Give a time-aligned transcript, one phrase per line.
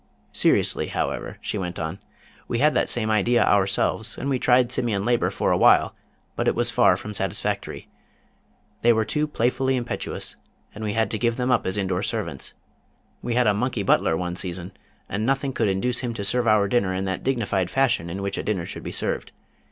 [0.33, 1.99] Seriously, however," she went on,
[2.47, 5.93] "we had that same idea ourselves, and we tried Simian labor for a while,
[6.35, 7.87] but it was far from satisfactory.
[8.81, 10.37] They were too playfully impetuous,
[10.73, 12.53] and we had to give them up as indoor servants.
[13.21, 14.71] We had a Monkey Butler one season,
[15.07, 18.39] and nothing could induce him to serve our dinner in that dignified fashion in which
[18.39, 19.31] a dinner should be served.